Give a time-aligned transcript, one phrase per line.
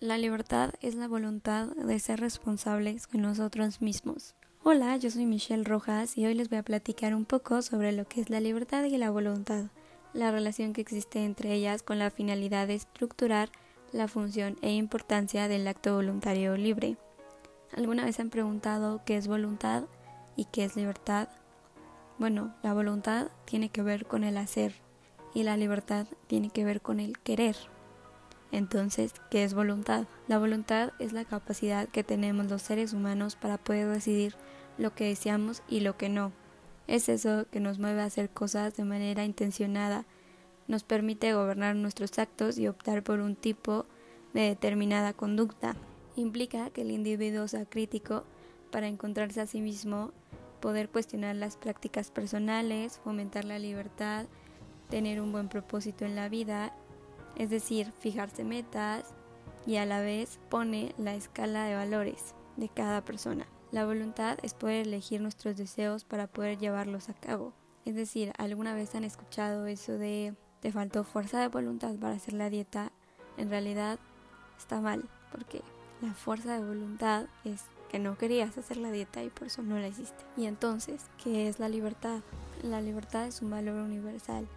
[0.00, 4.34] La libertad es la voluntad de ser responsables con nosotros mismos.
[4.62, 8.04] Hola, yo soy Michelle Rojas y hoy les voy a platicar un poco sobre lo
[8.06, 9.70] que es la libertad y la voluntad,
[10.12, 13.48] la relación que existe entre ellas con la finalidad de estructurar
[13.90, 16.98] la función e importancia del acto voluntario libre.
[17.72, 19.84] ¿Alguna vez han preguntado qué es voluntad
[20.36, 21.30] y qué es libertad?
[22.18, 24.74] Bueno, la voluntad tiene que ver con el hacer
[25.32, 27.56] y la libertad tiene que ver con el querer.
[28.52, 30.06] Entonces, ¿qué es voluntad?
[30.28, 34.34] La voluntad es la capacidad que tenemos los seres humanos para poder decidir
[34.78, 36.32] lo que deseamos y lo que no.
[36.86, 40.04] Es eso que nos mueve a hacer cosas de manera intencionada,
[40.68, 43.86] nos permite gobernar nuestros actos y optar por un tipo
[44.34, 45.76] de determinada conducta.
[46.16, 48.24] Implica que el individuo sea crítico
[48.70, 50.12] para encontrarse a sí mismo,
[50.60, 54.26] poder cuestionar las prácticas personales, fomentar la libertad,
[54.90, 56.72] tener un buen propósito en la vida
[57.36, 59.14] es decir, fijarse metas
[59.66, 63.46] y a la vez pone la escala de valores de cada persona.
[63.72, 67.52] La voluntad es poder elegir nuestros deseos para poder llevarlos a cabo.
[67.84, 72.34] Es decir, ¿alguna vez han escuchado eso de te faltó fuerza de voluntad para hacer
[72.34, 72.92] la dieta?
[73.36, 73.98] En realidad
[74.56, 75.62] está mal, porque
[76.00, 79.78] la fuerza de voluntad es que no querías hacer la dieta y por eso no
[79.78, 80.24] la hiciste.
[80.36, 82.20] Y entonces, ¿qué es la libertad?
[82.62, 84.48] La libertad es un valor universal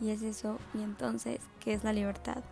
[0.00, 2.42] y es eso, y entonces, ¿qué es la libertad?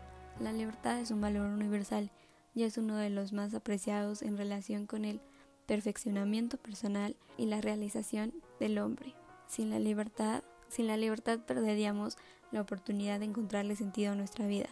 [0.41, 2.11] La libertad es un valor universal
[2.55, 5.21] y es uno de los más apreciados en relación con el
[5.67, 9.15] perfeccionamiento personal y la realización del hombre.
[9.47, 12.17] Sin la libertad, sin la libertad perderíamos
[12.51, 14.69] la oportunidad de encontrarle sentido a nuestra vida.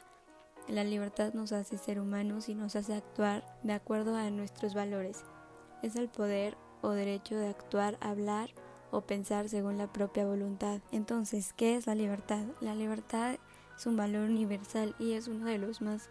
[0.69, 5.25] La libertad nos hace ser humanos y nos hace actuar de acuerdo a nuestros valores.
[5.83, 8.51] Es el poder o derecho de actuar, hablar
[8.97, 10.81] o pensar según la propia voluntad.
[10.91, 12.47] Entonces, ¿qué es la libertad?
[12.63, 13.37] La libertad
[13.77, 16.09] es un valor universal y es uno de los más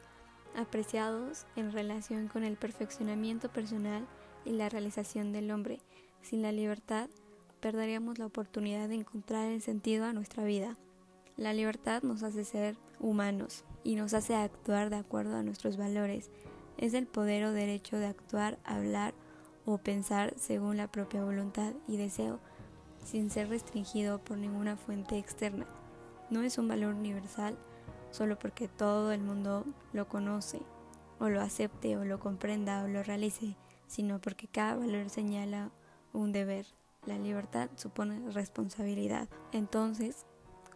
[0.56, 4.06] apreciados en relación con el perfeccionamiento personal
[4.46, 5.80] y la realización del hombre.
[6.22, 7.10] Sin la libertad,
[7.60, 10.78] perderíamos la oportunidad de encontrar el sentido a nuestra vida.
[11.38, 16.30] La libertad nos hace ser humanos y nos hace actuar de acuerdo a nuestros valores.
[16.78, 19.16] Es el poder o derecho de actuar, hablar
[19.66, 22.40] o pensar según la propia voluntad y deseo
[23.06, 25.66] sin ser restringido por ninguna fuente externa.
[26.30, 27.56] No es un valor universal
[28.10, 30.62] solo porque todo el mundo lo conoce,
[31.20, 33.56] o lo acepte, o lo comprenda, o lo realice,
[33.88, 35.72] sino porque cada valor señala
[36.12, 36.66] un deber.
[37.06, 39.30] La libertad supone responsabilidad.
[39.52, 40.26] Entonces,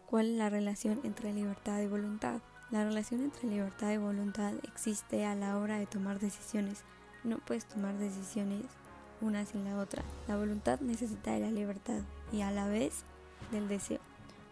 [0.06, 2.40] ¿cuál es la relación entre libertad y voluntad?
[2.70, 6.84] La relación entre libertad y voluntad existe a la hora de tomar decisiones.
[7.24, 8.66] No puedes tomar decisiones
[9.20, 10.02] una sin la otra.
[10.28, 12.00] La voluntad necesita de la libertad
[12.32, 13.04] y a la vez
[13.50, 14.00] del deseo.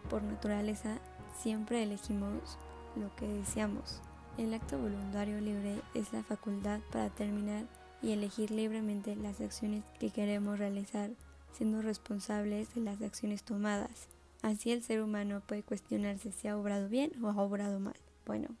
[0.09, 0.97] Por naturaleza
[1.37, 2.57] siempre elegimos
[2.95, 4.01] lo que deseamos.
[4.37, 7.65] El acto voluntario libre es la facultad para terminar
[8.01, 11.11] y elegir libremente las acciones que queremos realizar,
[11.51, 14.07] siendo responsables de las acciones tomadas.
[14.41, 17.97] Así el ser humano puede cuestionarse si ha obrado bien o ha obrado mal.
[18.25, 18.55] Bueno,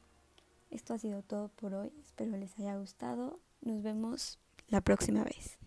[0.69, 1.91] esto ha sido todo por hoy.
[2.01, 3.39] Espero les haya gustado.
[3.61, 5.57] Nos vemos la próxima vez.